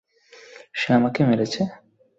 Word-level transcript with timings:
সে 0.75 0.89
আমাকে 0.97 1.21
মেরেছে! 1.27 1.61